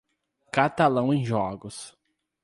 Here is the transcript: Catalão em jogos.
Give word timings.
Catalão 0.51 1.13
em 1.13 1.23
jogos. 1.23 1.95